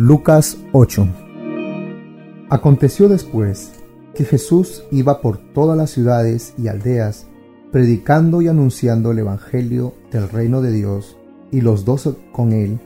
[0.00, 1.08] Lucas 8
[2.50, 3.72] Aconteció después
[4.14, 7.26] que Jesús iba por todas las ciudades y aldeas,
[7.72, 11.18] predicando y anunciando el Evangelio del reino de Dios,
[11.50, 12.78] y los dos con él,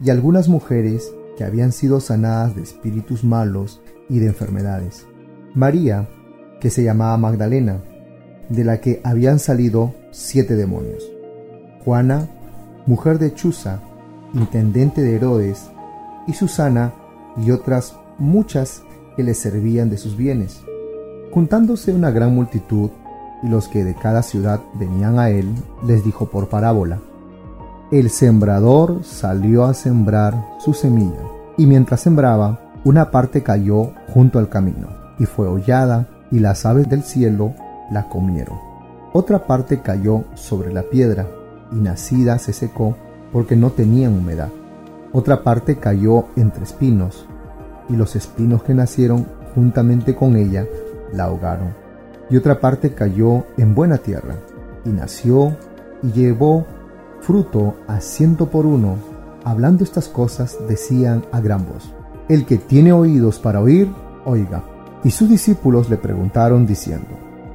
[0.00, 5.04] y algunas mujeres que habían sido sanadas de espíritus malos y de enfermedades.
[5.56, 6.08] María,
[6.60, 7.82] que se llamaba Magdalena,
[8.50, 11.10] de la que habían salido siete demonios.
[11.84, 12.28] Juana,
[12.86, 13.80] mujer de Chuza,
[14.32, 15.71] intendente de Herodes,
[16.26, 16.92] y Susana,
[17.36, 18.82] y otras muchas
[19.16, 20.62] que le servían de sus bienes.
[21.32, 22.90] Juntándose una gran multitud,
[23.42, 25.48] y los que de cada ciudad venían a él,
[25.86, 27.00] les dijo por parábola,
[27.90, 31.22] El sembrador salió a sembrar su semilla,
[31.56, 36.88] y mientras sembraba, una parte cayó junto al camino, y fue hollada, y las aves
[36.88, 37.54] del cielo
[37.90, 38.58] la comieron.
[39.12, 41.26] Otra parte cayó sobre la piedra,
[41.70, 42.96] y nacida se secó,
[43.32, 44.48] porque no tenía humedad.
[45.14, 47.26] Otra parte cayó entre espinos,
[47.88, 50.66] y los espinos que nacieron juntamente con ella
[51.12, 51.74] la ahogaron.
[52.30, 54.36] Y otra parte cayó en buena tierra,
[54.86, 55.54] y nació
[56.02, 56.64] y llevó
[57.20, 58.96] fruto a ciento por uno.
[59.44, 61.92] Hablando estas cosas decían a gran voz,
[62.28, 63.92] El que tiene oídos para oír,
[64.24, 64.64] oiga.
[65.04, 67.08] Y sus discípulos le preguntaron diciendo,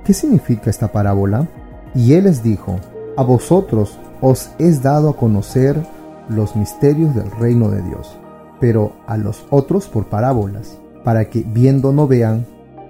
[0.06, 1.48] ¿qué significa esta parábola?
[1.96, 2.80] Y él les dijo,
[3.16, 5.82] A vosotros os es dado a conocer
[6.30, 8.18] los misterios del reino de Dios,
[8.60, 12.46] pero a los otros por parábolas, para que viendo no vean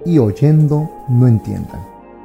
[0.05, 1.81] y oyendo no entiendan.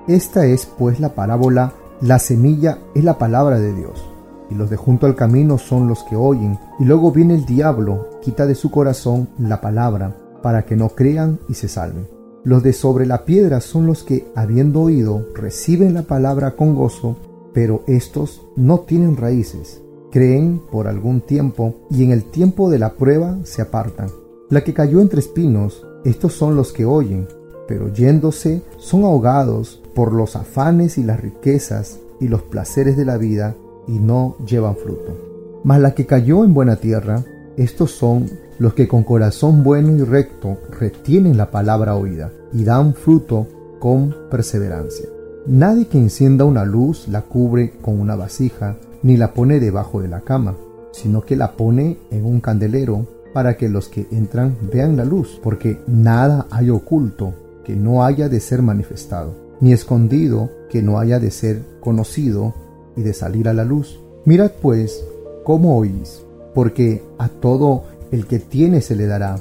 [0.08, 4.04] Esta es pues la parábola, la semilla es la palabra de Dios,
[4.50, 8.08] y los de junto al camino son los que oyen, y luego viene el diablo,
[8.22, 12.08] quita de su corazón la palabra, para que no crean y se salven.
[12.44, 17.16] Los de sobre la piedra son los que, habiendo oído, reciben la palabra con gozo,
[17.54, 22.92] pero estos no tienen raíces creen por algún tiempo y en el tiempo de la
[22.94, 24.10] prueba se apartan.
[24.50, 27.26] La que cayó entre espinos, estos son los que oyen,
[27.66, 33.16] pero yéndose son ahogados por los afanes y las riquezas y los placeres de la
[33.16, 33.56] vida
[33.88, 35.16] y no llevan fruto.
[35.64, 37.24] Mas la que cayó en buena tierra,
[37.56, 42.94] estos son los que con corazón bueno y recto retienen la palabra oída y dan
[42.94, 43.46] fruto
[43.78, 45.08] con perseverancia.
[45.46, 50.06] Nadie que encienda una luz la cubre con una vasija, ni la pone debajo de
[50.06, 50.54] la cama,
[50.92, 55.40] sino que la pone en un candelero para que los que entran vean la luz,
[55.42, 61.18] porque nada hay oculto que no haya de ser manifestado, ni escondido que no haya
[61.18, 62.54] de ser conocido
[62.94, 63.98] y de salir a la luz.
[64.24, 65.04] Mirad pues
[65.42, 66.22] cómo oís,
[66.54, 67.82] porque a todo
[68.12, 69.40] el que tiene se le dará,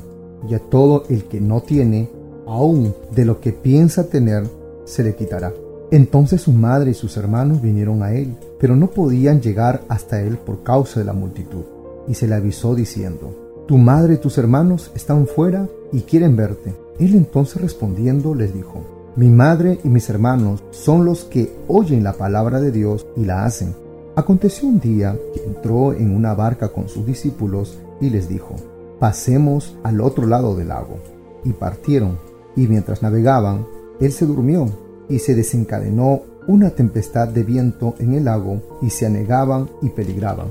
[0.49, 2.09] y a todo el que no tiene,
[2.47, 4.49] aun de lo que piensa tener,
[4.85, 5.53] se le quitará.
[5.91, 10.37] Entonces su madre y sus hermanos vinieron a él, pero no podían llegar hasta él
[10.37, 11.63] por causa de la multitud.
[12.07, 16.73] Y se le avisó diciendo, Tu madre y tus hermanos están fuera y quieren verte.
[16.97, 18.81] Él entonces respondiendo les dijo,
[19.17, 23.43] Mi madre y mis hermanos son los que oyen la palabra de Dios y la
[23.43, 23.75] hacen.
[24.15, 28.55] Aconteció un día que entró en una barca con sus discípulos y les dijo,
[28.97, 30.99] Pasemos al otro lado del lago.
[31.43, 32.17] Y partieron,
[32.55, 33.65] y mientras navegaban,
[33.99, 34.67] él se durmió
[35.11, 40.47] y se desencadenó una tempestad de viento en el lago y se anegaban y peligraban.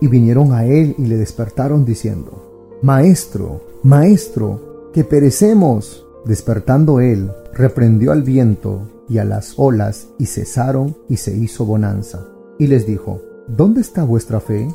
[0.00, 6.04] Y vinieron a él y le despertaron diciendo, Maestro, Maestro, que perecemos.
[6.24, 12.26] Despertando él, reprendió al viento y a las olas y cesaron y se hizo bonanza.
[12.58, 14.68] Y les dijo, ¿Dónde está vuestra fe?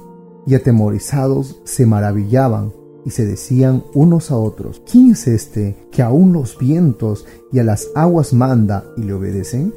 [0.48, 2.74] Y atemorizados se maravillaban
[3.06, 7.64] y se decían unos a otros, ¿quién es este que aún los vientos y a
[7.64, 9.74] las aguas manda y le obedecen?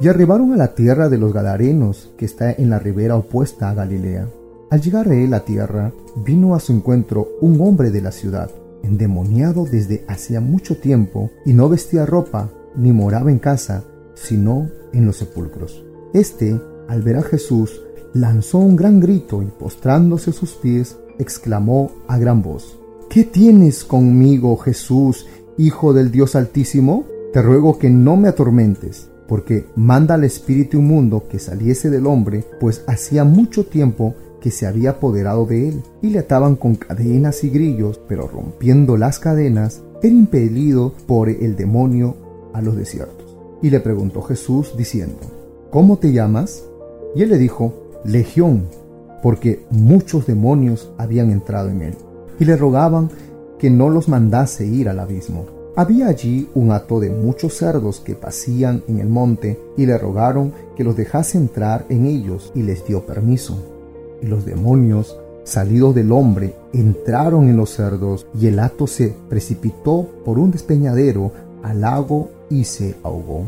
[0.00, 3.74] Y arribaron a la tierra de los Gadarenos, que está en la ribera opuesta a
[3.74, 4.28] Galilea.
[4.70, 5.92] Al llegar a él a tierra,
[6.24, 8.50] vino a su encuentro un hombre de la ciudad,
[8.82, 15.06] endemoniado desde hacía mucho tiempo, y no vestía ropa, ni moraba en casa, sino en
[15.06, 15.84] los sepulcros.
[16.14, 17.80] Este, al ver a Jesús,
[18.14, 22.78] lanzó un gran grito y postrándose a sus pies, exclamó a gran voz,
[23.08, 25.26] ¿Qué tienes conmigo, Jesús,
[25.58, 27.04] Hijo del Dios Altísimo?
[27.32, 32.44] Te ruego que no me atormentes, porque manda al espíritu inmundo que saliese del hombre,
[32.58, 37.44] pues hacía mucho tiempo que se había apoderado de él, y le ataban con cadenas
[37.44, 42.16] y grillos, pero rompiendo las cadenas, era impelido por el demonio
[42.52, 43.36] a los desiertos.
[43.62, 45.18] Y le preguntó Jesús diciendo,
[45.70, 46.64] ¿Cómo te llamas?
[47.14, 47.72] Y él le dijo,
[48.04, 48.66] Legión,
[49.22, 51.94] porque muchos demonios habían entrado en él,
[52.38, 53.10] y le rogaban
[53.58, 55.46] que no los mandase ir al abismo.
[55.74, 60.52] Había allí un hato de muchos cerdos que pasían en el monte, y le rogaron
[60.76, 63.56] que los dejase entrar en ellos, y les dio permiso.
[64.20, 70.08] Y los demonios, salidos del hombre, entraron en los cerdos, y el hato se precipitó
[70.24, 71.32] por un despeñadero
[71.62, 73.44] al lago y se ahogó.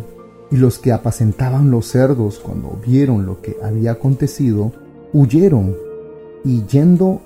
[0.50, 4.72] Y los que apacentaban los cerdos, cuando vieron lo que había acontecido,
[5.14, 5.74] huyeron
[6.44, 7.22] y yendo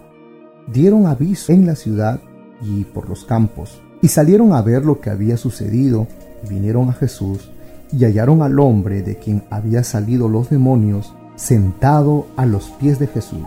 [0.72, 2.20] dieron aviso en la ciudad
[2.62, 3.80] y por los campos.
[4.02, 6.06] Y salieron a ver lo que había sucedido
[6.44, 7.50] y vinieron a Jesús
[7.90, 13.06] y hallaron al hombre de quien había salido los demonios sentado a los pies de
[13.06, 13.46] Jesús,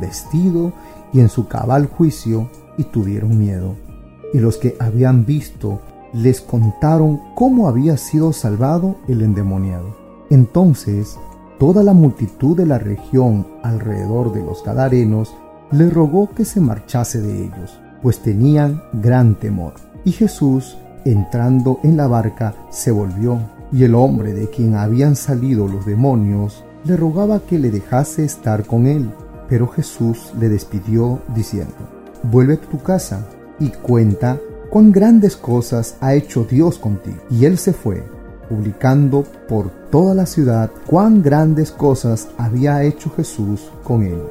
[0.00, 0.72] vestido
[1.12, 3.74] y en su cabal juicio, y tuvieron miedo.
[4.32, 5.80] Y los que habían visto
[6.12, 9.96] les contaron cómo había sido salvado el endemoniado.
[10.30, 11.18] Entonces
[11.58, 15.34] toda la multitud de la región alrededor de los Gadarenos
[15.70, 19.74] le rogó que se marchase de ellos, pues tenían gran temor.
[20.04, 23.38] Y Jesús, entrando en la barca, se volvió,
[23.72, 28.64] y el hombre de quien habían salido los demonios le rogaba que le dejase estar
[28.64, 29.10] con él.
[29.48, 31.74] Pero Jesús le despidió diciendo,
[32.22, 33.26] Vuelve a tu casa
[33.58, 34.38] y cuenta
[34.70, 37.18] cuán grandes cosas ha hecho Dios contigo.
[37.30, 38.04] Y él se fue,
[38.48, 44.22] publicando por toda la ciudad cuán grandes cosas había hecho Jesús con él.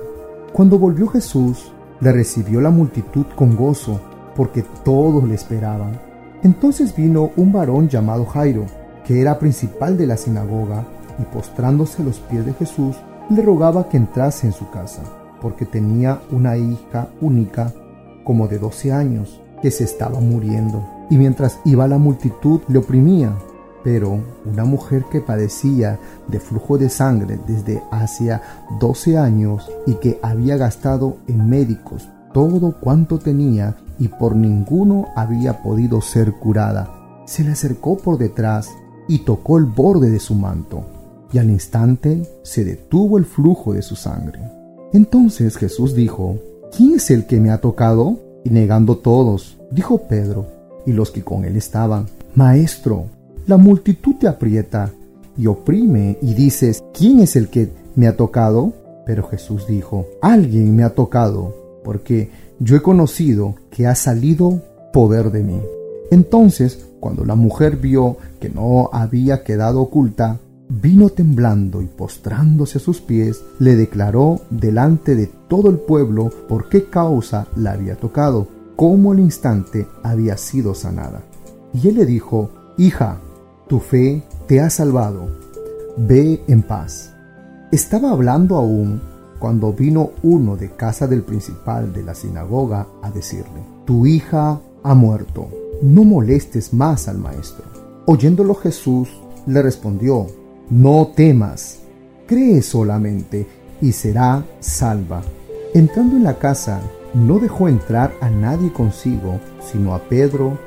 [0.54, 4.00] Cuando volvió Jesús, le recibió la multitud con gozo,
[4.36, 6.00] porque todos le esperaban.
[6.44, 8.66] Entonces vino un varón llamado Jairo,
[9.06, 10.86] que era principal de la sinagoga,
[11.19, 12.96] y postrándose a los pies de Jesús,
[13.30, 15.02] le rogaba que entrase en su casa,
[15.42, 17.74] porque tenía una hija única,
[18.24, 20.86] como de doce años, que se estaba muriendo.
[21.10, 23.34] Y mientras iba la multitud le oprimía.
[23.88, 25.98] Pero una mujer que padecía
[26.28, 28.42] de flujo de sangre desde hacía
[28.81, 35.63] doce años y que había gastado en médicos todo cuanto tenía y por ninguno había
[35.63, 38.68] podido ser curada, se le acercó por detrás
[39.07, 40.83] y tocó el borde de su manto,
[41.31, 44.42] y al instante se detuvo el flujo de su sangre.
[44.92, 46.36] Entonces Jesús dijo,
[46.75, 48.19] ¿quién es el que me ha tocado?
[48.44, 50.45] Y negando todos, dijo Pedro
[50.86, 53.06] y los que con él estaban, Maestro,
[53.48, 54.92] la multitud te aprieta
[55.38, 58.74] y oprime y dices, ¿quién es el que me ha tocado?
[59.06, 62.30] Pero Jesús dijo, alguien me ha tocado, porque
[62.60, 64.62] yo he conocido que ha salido
[64.92, 65.62] poder de mí.
[66.12, 72.82] Entonces, cuando la mujer vio que no había quedado oculta, vino temblando y postrándose a
[72.82, 78.48] sus pies, le declaró delante de todo el pueblo por qué causa la había tocado,
[78.76, 81.22] cómo al instante había sido sanada.
[81.74, 83.20] Y él le dijo, Hija,
[83.68, 85.28] tu fe te ha salvado,
[85.98, 87.14] ve en paz.
[87.72, 89.02] Estaba hablando aún
[89.40, 94.96] cuando vino uno de casa del principal de la sinagoga a decirle, Tu hija ha
[94.96, 95.50] muerto,
[95.81, 97.66] no molestes más al maestro.
[98.06, 99.10] Oyéndolo Jesús
[99.46, 100.28] le respondió,
[100.69, 101.80] No temas,
[102.25, 103.46] cree solamente
[103.81, 105.22] y será salva.
[105.74, 106.80] Entrando en la casa,
[107.14, 110.58] no dejó entrar a nadie consigo, sino a Pedro,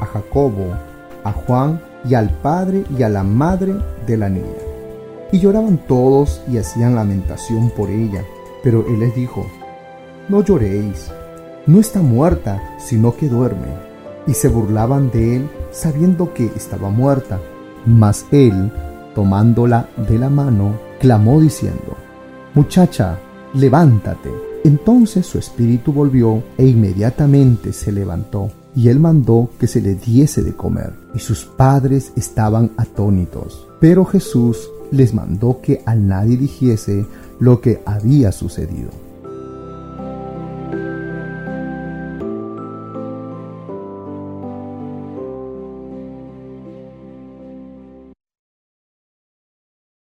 [0.00, 0.74] a Jacobo,
[1.24, 3.74] a Juan y al padre y a la madre
[4.06, 4.46] de la niña.
[5.32, 8.24] Y lloraban todos y hacían lamentación por ella.
[8.62, 9.46] Pero él les dijo,
[10.28, 11.10] No lloréis,
[11.66, 13.68] no está muerta, sino que duerme.
[14.26, 17.38] Y se burlaban de él sabiendo que estaba muerta.
[17.86, 18.72] Mas él,
[19.14, 21.96] tomándola de la mano, clamó diciendo,
[22.54, 23.18] Muchacha,
[23.54, 24.30] levántate.
[24.64, 30.44] Entonces su espíritu volvió e inmediatamente se levantó y él mandó que se le diese
[30.44, 33.66] de comer, y sus padres estaban atónitos.
[33.80, 37.04] Pero Jesús les mandó que a nadie dijese
[37.40, 38.90] lo que había sucedido.